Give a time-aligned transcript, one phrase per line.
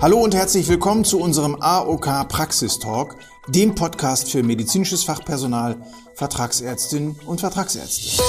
[0.00, 3.16] Hallo und herzlich willkommen zu unserem AOK Praxistalk,
[3.48, 5.76] dem Podcast für medizinisches Fachpersonal,
[6.14, 8.22] Vertragsärztinnen und Vertragsärzte.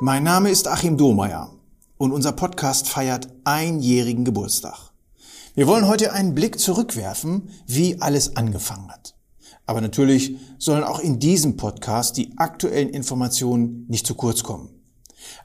[0.00, 1.50] Mein Name ist Achim Domeyer
[1.98, 4.90] und unser Podcast feiert einjährigen Geburtstag.
[5.54, 9.14] Wir wollen heute einen Blick zurückwerfen, wie alles angefangen hat.
[9.66, 14.77] Aber natürlich sollen auch in diesem Podcast die aktuellen Informationen nicht zu kurz kommen.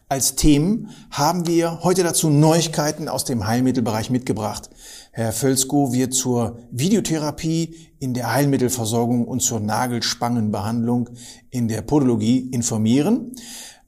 [0.10, 4.70] Als Themen haben wir heute dazu Neuigkeiten aus dem Heilmittelbereich mitgebracht.
[5.12, 11.10] Herr Völzko wird zur Videotherapie in der Heilmittelversorgung und zur Nagelspangenbehandlung
[11.50, 13.32] in der Podologie informieren.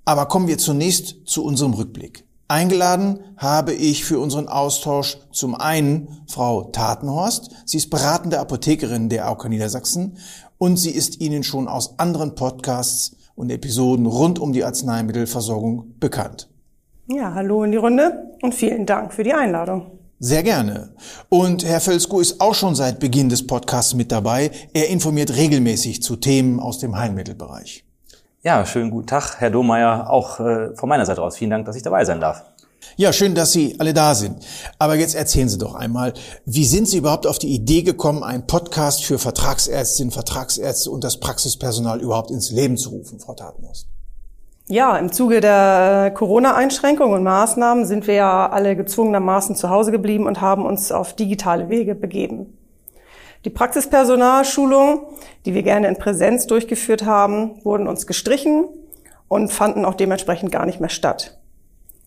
[0.06, 2.26] Aber kommen wir zunächst zu unserem Rückblick.
[2.48, 7.50] Eingeladen habe ich für unseren Austausch zum einen Frau Tatenhorst.
[7.66, 10.18] Sie ist beratende Apothekerin der AOK Niedersachsen
[10.60, 16.50] und sie ist Ihnen schon aus anderen Podcasts und Episoden rund um die Arzneimittelversorgung bekannt.
[17.08, 19.92] Ja, hallo in die Runde und vielen Dank für die Einladung.
[20.20, 20.94] Sehr gerne.
[21.30, 24.50] Und Herr Völzko ist auch schon seit Beginn des Podcasts mit dabei.
[24.74, 27.86] Er informiert regelmäßig zu Themen aus dem Heilmittelbereich.
[28.42, 31.38] Ja, schönen guten Tag, Herr Domeyer, auch äh, von meiner Seite aus.
[31.38, 32.46] Vielen Dank, dass ich dabei sein darf.
[32.98, 34.38] Ja, schön, dass Sie alle da sind.
[34.80, 36.14] Aber jetzt erzählen Sie doch einmal,
[36.46, 41.20] wie sind Sie überhaupt auf die Idee gekommen, einen Podcast für Vertragsärztinnen, Vertragsärzte und das
[41.20, 43.88] Praxispersonal überhaupt ins Leben zu rufen, Frau Tatenhorst?
[44.68, 50.26] Ja, im Zuge der Corona-Einschränkungen und Maßnahmen sind wir ja alle gezwungenermaßen zu Hause geblieben
[50.26, 52.58] und haben uns auf digitale Wege begeben.
[53.46, 55.02] Die Praxispersonalschulungen,
[55.46, 58.66] die wir gerne in Präsenz durchgeführt haben, wurden uns gestrichen
[59.28, 61.35] und fanden auch dementsprechend gar nicht mehr statt.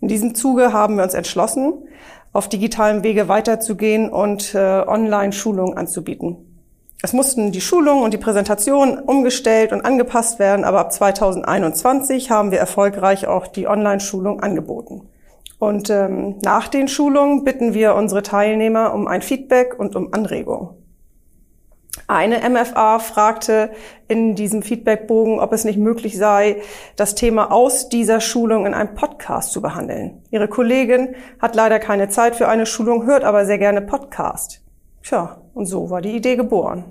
[0.01, 1.75] In diesem Zuge haben wir uns entschlossen,
[2.33, 6.37] auf digitalem Wege weiterzugehen und äh, Online-Schulungen anzubieten.
[7.03, 12.51] Es mussten die Schulungen und die Präsentationen umgestellt und angepasst werden, aber ab 2021 haben
[12.51, 15.09] wir erfolgreich auch die Online-Schulung angeboten.
[15.59, 20.71] Und ähm, nach den Schulungen bitten wir unsere Teilnehmer um ein Feedback und um Anregungen.
[22.07, 23.71] Eine MFA fragte
[24.07, 26.63] in diesem Feedbackbogen, ob es nicht möglich sei,
[26.97, 30.23] das Thema aus dieser Schulung in einem Podcast zu behandeln.
[30.31, 34.63] Ihre Kollegin hat leider keine Zeit für eine Schulung, hört aber sehr gerne Podcast.
[35.03, 36.85] Tja, und so war die Idee geboren.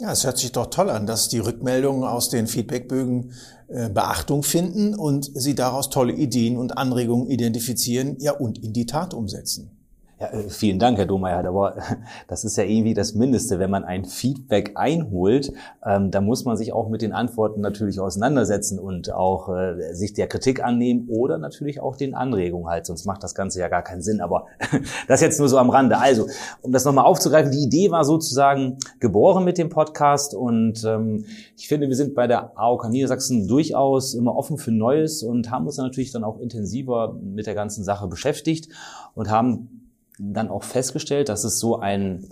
[0.00, 3.32] Ja, es hört sich doch toll an, dass die Rückmeldungen aus den Feedbackbögen
[3.68, 8.84] äh, Beachtung finden und Sie daraus tolle Ideen und Anregungen identifizieren, ja, und in die
[8.84, 9.75] Tat umsetzen.
[10.18, 11.44] Ja, äh, vielen Dank, Herr Domeyer.
[11.46, 11.76] Aber
[12.28, 13.58] das ist ja irgendwie das Mindeste.
[13.58, 15.52] Wenn man ein Feedback einholt,
[15.84, 20.14] ähm, da muss man sich auch mit den Antworten natürlich auseinandersetzen und auch äh, sich
[20.14, 22.86] der Kritik annehmen oder natürlich auch den Anregungen halt.
[22.86, 24.22] Sonst macht das Ganze ja gar keinen Sinn.
[24.22, 24.46] Aber
[25.08, 25.98] das jetzt nur so am Rande.
[25.98, 26.28] Also,
[26.62, 31.68] um das nochmal aufzugreifen, die Idee war sozusagen geboren mit dem Podcast und ähm, ich
[31.68, 35.76] finde, wir sind bei der AOK Niedersachsen durchaus immer offen für Neues und haben uns
[35.76, 38.70] natürlich dann auch intensiver mit der ganzen Sache beschäftigt
[39.14, 39.75] und haben
[40.18, 42.26] dann auch festgestellt, dass es so ein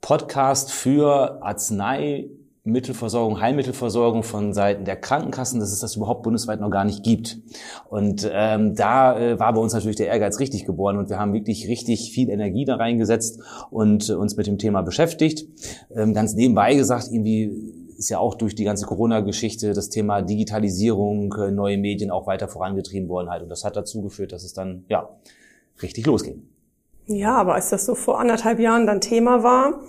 [0.00, 6.84] Podcast für Arzneimittelversorgung, Heilmittelversorgung von Seiten der Krankenkassen, dass es das überhaupt bundesweit noch gar
[6.84, 7.38] nicht gibt.
[7.88, 11.32] Und ähm, da äh, war bei uns natürlich der Ehrgeiz richtig geboren und wir haben
[11.32, 15.46] wirklich richtig viel Energie da reingesetzt und äh, uns mit dem Thema beschäftigt.
[15.94, 21.34] Ähm, ganz nebenbei gesagt, irgendwie ist ja auch durch die ganze Corona-Geschichte das Thema Digitalisierung,
[21.34, 23.42] äh, neue Medien auch weiter vorangetrieben worden halt.
[23.42, 25.08] Und das hat dazu geführt, dass es dann ja
[25.82, 26.44] richtig losging.
[27.08, 29.80] Ja, aber als das so vor anderthalb Jahren dann Thema war,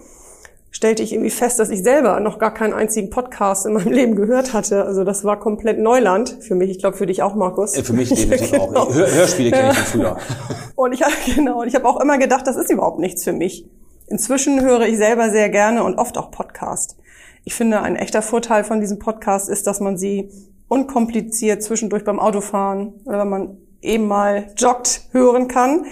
[0.71, 4.15] stellte ich irgendwie fest, dass ich selber noch gar keinen einzigen Podcast in meinem Leben
[4.15, 4.85] gehört hatte.
[4.85, 6.69] Also das war komplett Neuland für mich.
[6.69, 7.77] Ich glaube für dich auch, Markus.
[7.77, 8.73] Für mich definitiv genau.
[8.73, 8.93] auch.
[8.93, 10.17] Hör Hörspiele kenne ich von früher.
[10.75, 11.01] Und ich
[11.35, 13.65] genau, und ich habe auch immer gedacht, das ist überhaupt nichts für mich.
[14.07, 16.95] Inzwischen höre ich selber sehr gerne und oft auch Podcast.
[17.43, 20.31] Ich finde, ein echter Vorteil von diesem Podcast ist, dass man sie
[20.69, 25.85] unkompliziert zwischendurch beim Autofahren oder wenn man eben mal joggt hören kann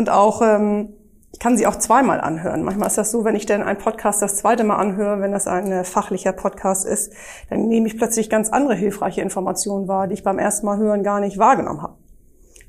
[0.00, 0.94] und auch, ähm,
[1.30, 2.62] ich kann sie auch zweimal anhören.
[2.62, 5.46] Manchmal ist das so, wenn ich dann einen Podcast das zweite Mal anhöre, wenn das
[5.46, 7.12] ein äh, fachlicher Podcast ist,
[7.50, 11.02] dann nehme ich plötzlich ganz andere hilfreiche Informationen wahr, die ich beim ersten Mal hören
[11.02, 11.96] gar nicht wahrgenommen habe.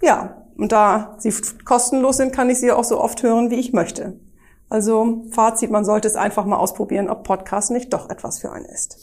[0.02, 3.72] Ja, und da sie kostenlos sind, kann ich sie auch so oft hören, wie ich
[3.72, 4.19] möchte.
[4.68, 8.66] Also Fazit, man sollte es einfach mal ausprobieren, ob Podcast nicht doch etwas für einen
[8.66, 8.98] ist.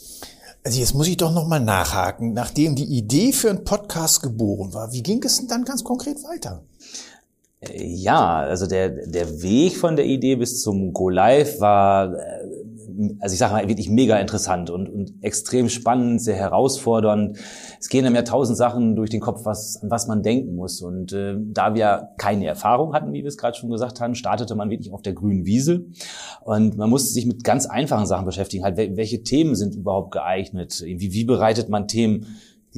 [0.65, 4.75] Also jetzt muss ich doch noch mal nachhaken, nachdem die Idee für einen Podcast geboren
[4.75, 6.63] war, wie ging es denn dann ganz konkret weiter?
[7.61, 12.19] Ja, also der, der Weg von der Idee bis zum Go Live war, äh,
[13.19, 17.37] also ich sage mal, wirklich mega interessant und, und extrem spannend, sehr herausfordernd.
[17.81, 20.83] Es gehen einem ja tausend Sachen durch den Kopf, was, an was man denken muss.
[20.83, 24.55] Und äh, da wir keine Erfahrung hatten, wie wir es gerade schon gesagt haben, startete
[24.55, 25.87] man wirklich auf der grünen Wiese.
[26.45, 28.63] Und man musste sich mit ganz einfachen Sachen beschäftigen.
[28.63, 30.81] Halt, welche Themen sind überhaupt geeignet?
[30.85, 32.27] Wie, wie bereitet man Themen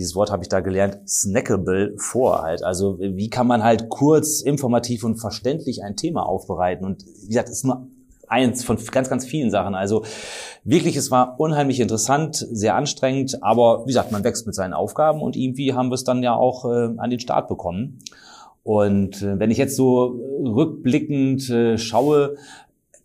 [0.00, 2.64] dieses Wort habe ich da gelernt, snackable vor halt.
[2.64, 6.86] Also wie kann man halt kurz, informativ und verständlich ein Thema aufbereiten?
[6.86, 7.86] Und wie gesagt, es ist nur
[8.26, 9.74] eins von ganz, ganz vielen Sachen.
[9.74, 10.04] Also
[10.64, 15.20] wirklich, es war unheimlich interessant, sehr anstrengend, aber wie gesagt, man wächst mit seinen Aufgaben
[15.20, 17.98] und irgendwie haben wir es dann ja auch äh, an den Start bekommen.
[18.62, 22.36] Und äh, wenn ich jetzt so rückblickend äh, schaue,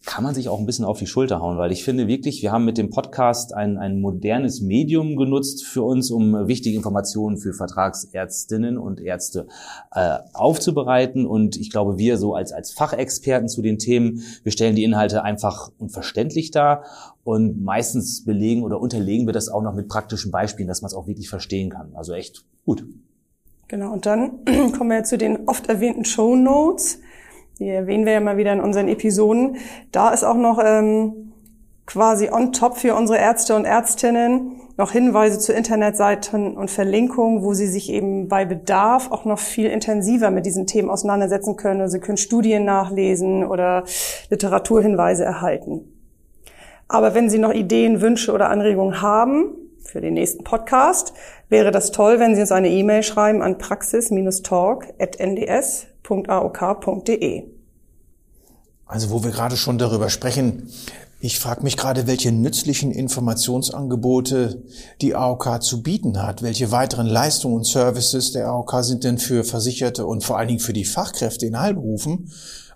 [0.06, 2.52] kann man sich auch ein bisschen auf die Schulter hauen, weil ich finde wirklich, wir
[2.52, 7.54] haben mit dem Podcast ein, ein modernes Medium genutzt für uns, um wichtige Informationen für
[7.54, 9.48] Vertragsärztinnen und Ärzte
[9.92, 11.26] äh, aufzubereiten.
[11.26, 15.24] Und ich glaube, wir so als, als Fachexperten zu den Themen, wir stellen die Inhalte
[15.24, 16.84] einfach und verständlich dar
[17.24, 20.94] und meistens belegen oder unterlegen wir das auch noch mit praktischen Beispielen, dass man es
[20.94, 21.96] auch wirklich verstehen kann.
[21.96, 22.86] Also echt gut.
[23.68, 24.46] Genau, und dann
[24.78, 27.00] kommen wir zu den oft erwähnten Show Notes.
[27.60, 29.58] Die erwähnen wir ja mal wieder in unseren Episoden.
[29.92, 31.34] Da ist auch noch ähm,
[31.86, 37.54] quasi on top für unsere Ärzte und Ärztinnen noch Hinweise zu Internetseiten und Verlinkungen, wo
[37.54, 41.90] sie sich eben bei Bedarf auch noch viel intensiver mit diesen Themen auseinandersetzen können.
[41.90, 43.86] Sie können Studien nachlesen oder
[44.30, 45.94] Literaturhinweise erhalten.
[46.88, 51.14] Aber wenn Sie noch Ideen, Wünsche oder Anregungen haben für den nächsten Podcast,
[51.50, 57.44] wäre das toll, wenn Sie uns eine E-Mail schreiben an praxis-talk.nds www.aok.de.
[58.86, 60.70] Also wo wir gerade schon darüber sprechen,
[61.20, 64.64] ich frage mich gerade, welche nützlichen Informationsangebote
[65.02, 66.44] die AOK zu bieten hat.
[66.44, 70.60] Welche weiteren Leistungen und Services der AOK sind denn für Versicherte und vor allen Dingen
[70.60, 72.32] für die Fachkräfte in Heilberufen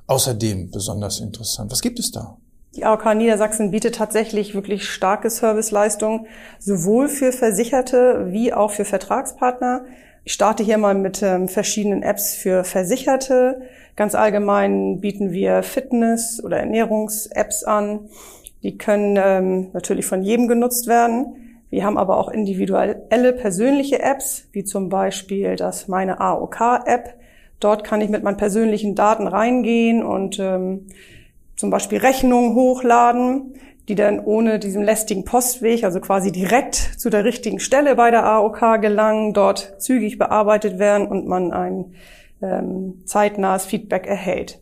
[0.07, 1.69] außerdem besonders interessant?
[1.71, 2.37] Was gibt es da?
[2.75, 6.25] Die AOK Niedersachsen bietet tatsächlich wirklich starke Serviceleistungen,
[6.59, 9.85] sowohl für Versicherte wie auch für Vertragspartner.
[10.25, 13.62] Ich starte hier mal mit ähm, verschiedenen Apps für Versicherte.
[13.95, 18.10] Ganz allgemein bieten wir Fitness- oder Ernährungs-Apps an.
[18.62, 21.36] Die können ähm, natürlich von jedem genutzt werden.
[21.69, 27.15] Wir haben aber auch individuelle persönliche Apps, wie zum Beispiel das Meine AOK-App.
[27.60, 30.88] Dort kann ich mit meinen persönlichen Daten reingehen und ähm,
[31.56, 33.54] zum Beispiel Rechnungen hochladen
[33.89, 38.24] die dann ohne diesen lästigen Postweg, also quasi direkt zu der richtigen Stelle bei der
[38.24, 41.95] AOK gelangen, dort zügig bearbeitet werden und man ein
[42.41, 44.59] ähm, zeitnahes Feedback erhält.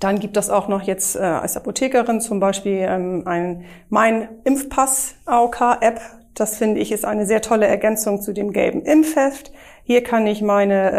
[0.00, 5.16] Dann gibt es auch noch jetzt äh, als Apothekerin zum Beispiel ähm, ein Mein Impfpass
[5.24, 6.00] AOK App.
[6.34, 9.52] Das finde ich ist eine sehr tolle Ergänzung zu dem gelben Impfheft.
[9.82, 10.92] Hier kann ich meine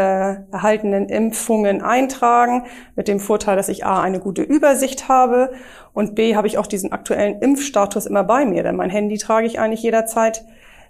[0.52, 2.64] äh, erhaltenen Impfungen eintragen,
[2.96, 5.52] mit dem Vorteil, dass ich A eine gute Übersicht habe
[5.94, 9.46] und B habe ich auch diesen aktuellen Impfstatus immer bei mir, denn mein Handy trage
[9.48, 10.44] ich eigentlich jederzeit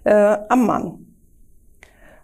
[0.04, 1.09] äh, am Mann.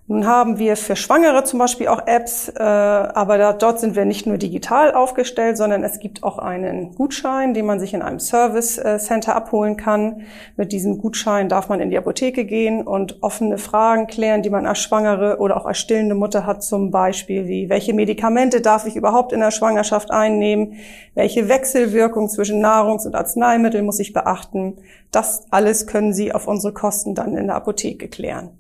[0.08, 4.04] Nun haben wir für Schwangere zum Beispiel auch Apps, äh, aber da, dort sind wir
[4.04, 8.20] nicht nur digital aufgestellt, sondern es gibt auch einen Gutschein, den man sich in einem
[8.20, 10.22] Service äh, Center abholen kann.
[10.56, 14.64] Mit diesem Gutschein darf man in die Apotheke gehen und offene Fragen klären, die man
[14.64, 18.94] als Schwangere oder auch als stillende Mutter hat, zum Beispiel wie, welche Medikamente darf ich
[18.94, 20.74] überhaupt in der Schwangerschaft einnehmen?
[21.14, 24.76] Welche Wechselwirkung zwischen Nahrungs- und Arzneimitteln muss ich beachten?
[25.10, 28.50] Das alles können Sie auf unsere Kosten dann in der Apotheke klären.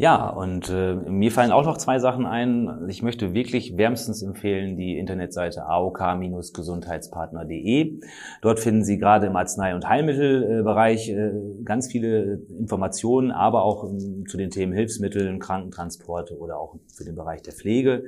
[0.00, 2.86] Ja, und äh, mir fallen auch noch zwei Sachen ein.
[2.88, 8.00] Ich möchte wirklich wärmstens empfehlen die Internetseite aok-gesundheitspartner.de.
[8.40, 11.32] Dort finden Sie gerade im Arznei- und Heilmittelbereich äh,
[11.66, 17.14] ganz viele Informationen, aber auch ähm, zu den Themen Hilfsmittel, Krankentransporte oder auch für den
[17.14, 18.04] Bereich der Pflege.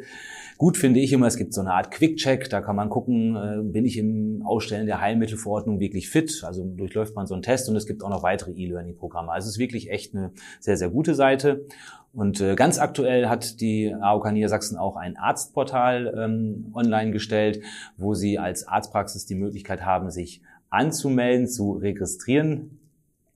[0.56, 3.58] Gut finde ich immer, es gibt so eine Art Quick-Check, da kann man gucken, äh,
[3.62, 6.42] bin ich im Ausstellen der Heilmittelverordnung wirklich fit?
[6.46, 9.30] Also durchläuft man so einen Test und es gibt auch noch weitere E-Learning-Programme.
[9.30, 11.66] Also es ist wirklich echt eine sehr, sehr gute Seite.
[12.12, 17.60] Und äh, ganz aktuell hat die AOK Niedersachsen auch ein Arztportal ähm, online gestellt,
[17.96, 22.78] wo Sie als Arztpraxis die Möglichkeit haben, sich anzumelden, zu registrieren.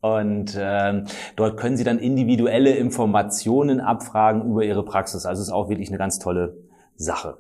[0.01, 1.05] Und ähm,
[1.37, 5.25] dort können Sie dann individuelle Informationen abfragen über Ihre Praxis.
[5.25, 6.59] Also es ist auch wirklich eine ganz tolle
[6.97, 7.39] Sache.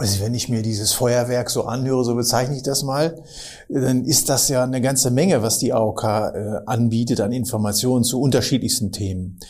[0.00, 3.20] Also wenn ich mir dieses Feuerwerk so anhöre, so bezeichne ich das mal,
[3.68, 8.20] dann ist das ja eine ganze Menge, was die AOK äh, anbietet an Informationen zu
[8.20, 9.40] unterschiedlichsten Themen.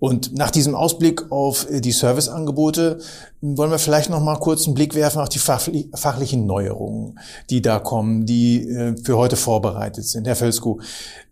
[0.00, 2.98] Und nach diesem Ausblick auf äh, die Serviceangebote
[3.42, 7.18] wollen wir vielleicht noch mal kurz einen Blick werfen auf die fachlichen Neuerungen,
[7.50, 10.28] die da kommen, die äh, für heute vorbereitet sind.
[10.28, 10.78] Herr Völsku,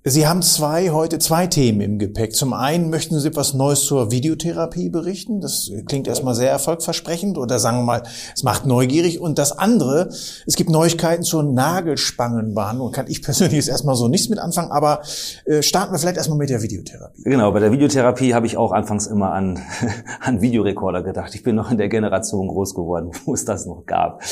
[0.03, 2.35] Sie haben zwei heute zwei Themen im Gepäck.
[2.35, 5.43] Zum einen möchten Sie etwas Neues zur Videotherapie berichten.
[5.43, 8.03] Das klingt erstmal sehr erfolgversprechend oder sagen wir mal,
[8.35, 9.21] es macht neugierig.
[9.21, 12.93] Und das andere, es gibt Neuigkeiten zur Nagelspangenbehandlung.
[12.93, 15.03] Kann ich persönlich jetzt erstmal so nichts mit anfangen, aber
[15.45, 17.23] äh, starten wir vielleicht erstmal mit der Videotherapie.
[17.25, 19.59] Genau, bei der Videotherapie habe ich auch anfangs immer an,
[20.23, 21.35] an Videorekorder gedacht.
[21.35, 24.23] Ich bin noch in der Generation groß geworden, wo es das noch gab.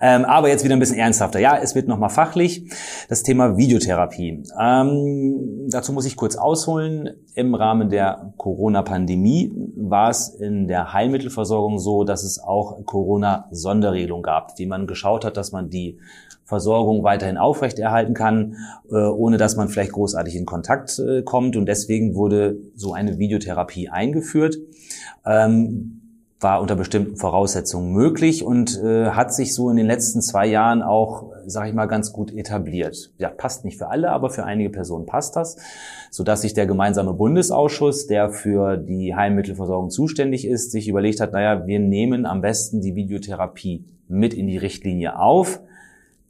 [0.00, 1.38] Ähm, aber jetzt wieder ein bisschen ernsthafter.
[1.38, 2.70] Ja, es wird nochmal fachlich.
[3.08, 4.42] Das Thema Videotherapie.
[4.60, 7.10] Ähm, dazu muss ich kurz ausholen.
[7.34, 14.58] Im Rahmen der Corona-Pandemie war es in der Heilmittelversorgung so, dass es auch Corona-Sonderregelungen gab,
[14.58, 15.98] wie man geschaut hat, dass man die
[16.48, 18.56] Versorgung weiterhin aufrechterhalten kann,
[18.90, 21.56] äh, ohne dass man vielleicht großartig in Kontakt äh, kommt.
[21.56, 24.56] Und deswegen wurde so eine Videotherapie eingeführt.
[25.26, 25.97] Ähm,
[26.40, 30.82] war unter bestimmten Voraussetzungen möglich und äh, hat sich so in den letzten zwei Jahren
[30.82, 33.10] auch, sage ich mal, ganz gut etabliert.
[33.18, 35.56] Ja, passt nicht für alle, aber für einige Personen passt das,
[36.10, 41.32] so dass sich der gemeinsame Bundesausschuss, der für die Heilmittelversorgung zuständig ist, sich überlegt hat,
[41.32, 45.60] naja, wir nehmen am besten die Videotherapie mit in die Richtlinie auf.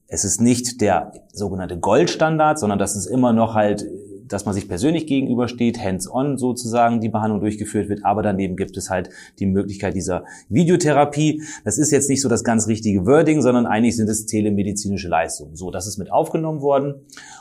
[0.06, 3.86] Es ist nicht der sogenannte Goldstandard, sondern das ist immer noch halt
[4.28, 8.90] dass man sich persönlich gegenübersteht, hands-on sozusagen die Behandlung durchgeführt wird, aber daneben gibt es
[8.90, 11.42] halt die Möglichkeit dieser Videotherapie.
[11.64, 15.56] Das ist jetzt nicht so das ganz richtige Wording, sondern eigentlich sind es telemedizinische Leistungen.
[15.56, 16.94] So, das ist mit aufgenommen worden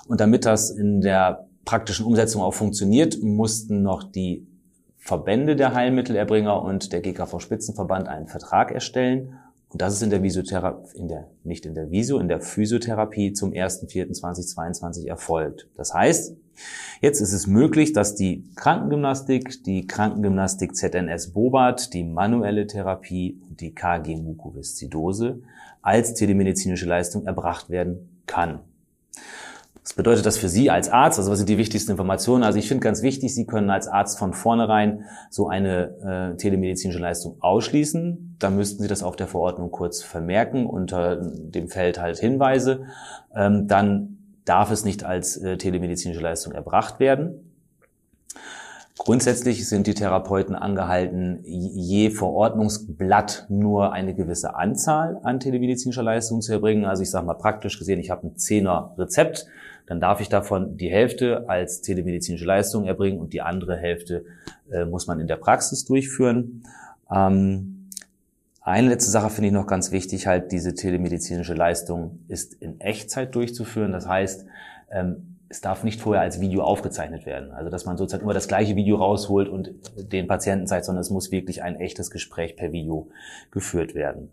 [0.08, 4.48] und damit das in der praktischen Umsetzung auch funktioniert, mussten noch die
[4.98, 9.34] Verbände der Heilmittelerbringer und der GKV Spitzenverband einen Vertrag erstellen
[9.70, 13.34] und das ist in der Visiotherapie, in der, nicht in der Visio, in der Physiotherapie
[13.34, 15.68] zum 1.4.2022 erfolgt.
[15.76, 16.36] Das heißt,
[17.02, 23.62] jetzt ist es möglich, dass die Krankengymnastik, die Krankengymnastik ZNS Bobat, die manuelle Therapie und
[23.62, 25.42] die KG Mukoviszidose
[25.82, 28.60] als telemedizinische Leistung erbracht werden kann.
[29.88, 31.18] Was bedeutet das für Sie als Arzt?
[31.18, 32.44] Also was sind die wichtigsten Informationen?
[32.44, 37.00] Also ich finde ganz wichtig, Sie können als Arzt von vornherein so eine äh, telemedizinische
[37.00, 38.36] Leistung ausschließen.
[38.38, 42.84] Da müssten Sie das auf der Verordnung kurz vermerken unter dem Feld halt Hinweise.
[43.34, 44.17] Ähm, dann
[44.48, 47.54] darf es nicht als äh, telemedizinische Leistung erbracht werden.
[48.98, 56.52] Grundsätzlich sind die Therapeuten angehalten, je Verordnungsblatt nur eine gewisse Anzahl an telemedizinischer Leistungen zu
[56.52, 56.86] erbringen.
[56.86, 59.48] Also ich sage mal praktisch gesehen, ich habe ein Zehner Rezept
[59.88, 64.26] dann darf ich davon die Hälfte als telemedizinische Leistung erbringen und die andere Hälfte
[64.70, 66.64] äh, muss man in der Praxis durchführen.
[67.10, 67.77] Ähm,
[68.68, 73.34] eine letzte Sache finde ich noch ganz wichtig, halt diese telemedizinische Leistung ist in Echtzeit
[73.34, 73.94] durchzuführen.
[73.94, 74.46] Das heißt,
[74.92, 77.52] ähm, es darf nicht vorher als Video aufgezeichnet werden.
[77.52, 81.10] Also dass man sozusagen immer das gleiche Video rausholt und den Patienten zeigt, sondern es
[81.10, 83.08] muss wirklich ein echtes Gespräch per Video
[83.52, 84.32] geführt werden.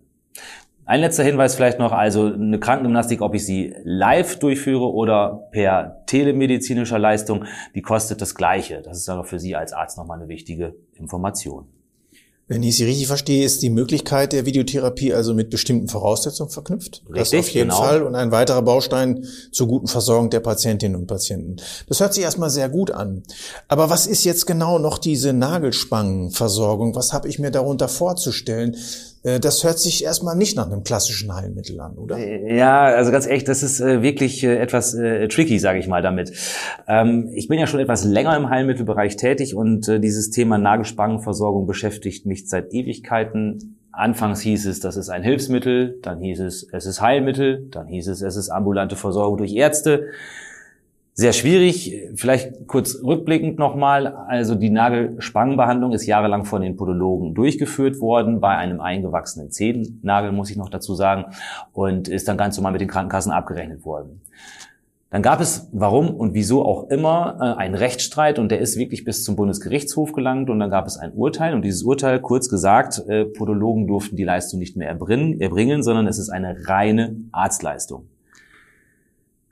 [0.84, 6.04] Ein letzter Hinweis vielleicht noch, also eine Krankengymnastik, ob ich sie live durchführe oder per
[6.06, 7.44] telemedizinischer Leistung,
[7.76, 8.82] die kostet das Gleiche.
[8.82, 11.68] Das ist aber für Sie als Arzt nochmal eine wichtige Information.
[12.46, 17.02] Wenn ich Sie richtig verstehe, ist die Möglichkeit der Videotherapie also mit bestimmten Voraussetzungen verknüpft.
[17.08, 17.80] Richtig, das auf jeden genau.
[17.80, 21.56] Fall und ein weiterer Baustein zur guten Versorgung der Patientinnen und Patienten.
[21.88, 23.22] Das hört sich erstmal sehr gut an.
[23.66, 26.94] Aber was ist jetzt genau noch diese Nagelspangenversorgung?
[26.94, 28.76] Was habe ich mir darunter vorzustellen?
[29.24, 32.18] Äh, das hört sich erstmal nicht nach einem klassischen Heilmittel an, oder?
[32.18, 36.32] Ja, also ganz echt, das ist äh, wirklich äh, etwas tricky, sage ich mal damit.
[36.86, 42.26] Ähm, ich bin ja schon etwas länger im Heilmittelbereich tätig und dieses Thema Nagelspangenversorgung beschäftigt
[42.26, 43.78] mich seit Ewigkeiten.
[43.92, 48.08] Anfangs hieß es, das ist ein Hilfsmittel, dann hieß es, es ist Heilmittel, dann hieß
[48.08, 50.08] es, es ist ambulante Versorgung durch Ärzte
[51.14, 51.96] sehr schwierig.
[52.16, 54.08] Vielleicht kurz rückblickend nochmal.
[54.08, 60.50] Also die Nagelspangenbehandlung ist jahrelang von den Podologen durchgeführt worden, bei einem eingewachsenen Zehennagel, muss
[60.50, 61.26] ich noch dazu sagen,
[61.72, 64.22] und ist dann ganz normal mit den Krankenkassen abgerechnet worden.
[65.10, 69.04] Dann gab es, warum und wieso auch immer, äh, einen Rechtsstreit und der ist wirklich
[69.04, 73.00] bis zum Bundesgerichtshof gelangt und dann gab es ein Urteil und dieses Urteil, kurz gesagt,
[73.06, 78.08] äh, Podologen durften die Leistung nicht mehr erbringen, erbringen sondern es ist eine reine Arztleistung.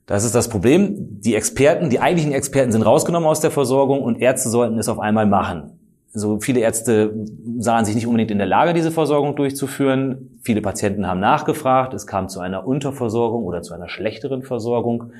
[0.06, 1.20] Das ist das Problem.
[1.20, 4.98] Die Experten, die eigentlichen Experten sind rausgenommen aus der Versorgung und Ärzte sollten es auf
[4.98, 5.78] einmal machen.
[6.14, 7.14] So viele Ärzte
[7.58, 10.38] sahen sich nicht unbedingt in der Lage, diese Versorgung durchzuführen.
[10.42, 11.94] Viele Patienten haben nachgefragt.
[11.94, 15.12] Es kam zu einer Unterversorgung oder zu einer schlechteren Versorgung.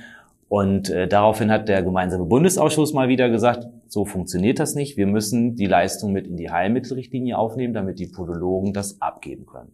[0.51, 4.97] Und äh, daraufhin hat der gemeinsame Bundesausschuss mal wieder gesagt, so funktioniert das nicht.
[4.97, 9.71] Wir müssen die Leistung mit in die Heilmittelrichtlinie aufnehmen, damit die Podologen das abgeben können.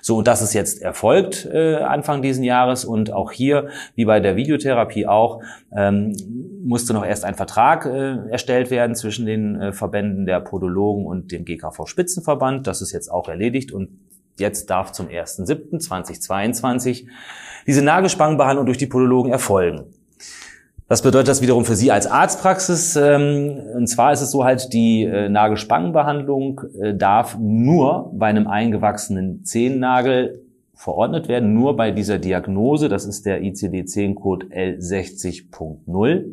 [0.00, 4.20] So, und das ist jetzt erfolgt äh, Anfang diesen Jahres und auch hier, wie bei
[4.20, 5.42] der Videotherapie auch,
[5.76, 6.14] ähm,
[6.64, 11.32] musste noch erst ein Vertrag äh, erstellt werden zwischen den äh, Verbänden der Podologen und
[11.32, 12.68] dem GKV Spitzenverband.
[12.68, 13.88] Das ist jetzt auch erledigt und
[14.38, 17.08] jetzt darf zum 1.7.2022
[17.66, 19.97] diese Nagelspangenbehandlung durch die Podologen erfolgen.
[20.90, 22.96] Was bedeutet das wiederum für Sie als Arztpraxis?
[22.96, 28.46] Ähm, und zwar ist es so halt, die äh, Nagelspangenbehandlung äh, darf nur bei einem
[28.46, 32.88] eingewachsenen Zehennagel verordnet werden, nur bei dieser Diagnose.
[32.88, 36.24] Das ist der ICD-10-Code L60.0.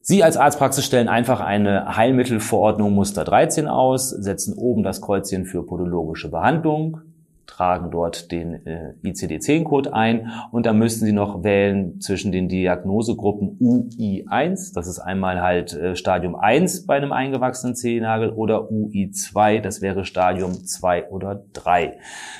[0.00, 5.66] Sie als Arztpraxis stellen einfach eine Heilmittelverordnung Muster 13 aus, setzen oben das Kreuzchen für
[5.66, 7.02] podologische Behandlung,
[7.50, 13.58] tragen dort den äh, ICD-10-Code ein und dann müssten Sie noch wählen zwischen den Diagnosegruppen
[13.60, 19.82] UI1, das ist einmal halt äh, Stadium 1 bei einem eingewachsenen Zehennagel oder UI2, das
[19.82, 21.98] wäre Stadium 2 oder 3.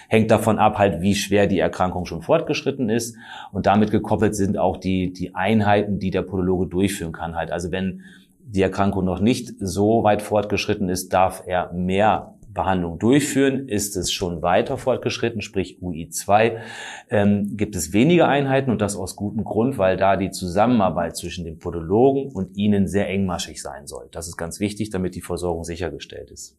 [0.08, 3.16] Hängt davon ab halt, wie schwer die Erkrankung schon fortgeschritten ist
[3.52, 7.50] und damit gekoppelt sind auch die, die Einheiten, die der Podologe durchführen kann halt.
[7.50, 8.02] Also wenn
[8.42, 14.12] die Erkrankung noch nicht so weit fortgeschritten ist, darf er mehr Behandlung durchführen, ist es
[14.12, 16.58] schon weiter fortgeschritten, sprich UI2,
[17.10, 21.44] ähm, gibt es weniger Einheiten und das aus gutem Grund, weil da die Zusammenarbeit zwischen
[21.44, 24.08] dem Podologen und Ihnen sehr engmaschig sein soll.
[24.10, 26.56] Das ist ganz wichtig, damit die Versorgung sichergestellt ist.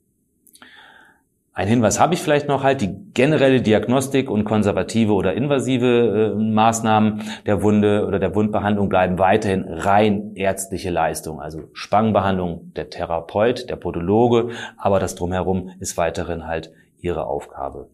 [1.54, 6.42] Ein Hinweis habe ich vielleicht noch halt, die generelle Diagnostik und konservative oder invasive äh,
[6.42, 11.42] Maßnahmen der Wunde oder der Wundbehandlung bleiben weiterhin rein ärztliche Leistung.
[11.42, 17.90] Also Spangenbehandlung der Therapeut, der Podologe, aber das drumherum ist weiterhin halt ihre Aufgabe.